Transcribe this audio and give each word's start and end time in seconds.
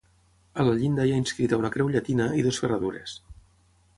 A 0.61 0.63
la 0.67 0.71
llinda 0.77 1.05
hi 1.09 1.11
ha 1.15 1.19
inscrita 1.23 1.59
una 1.63 1.71
creu 1.77 1.93
llatina 1.97 2.27
i 2.39 2.45
dues 2.47 2.61
ferradures. 2.65 3.17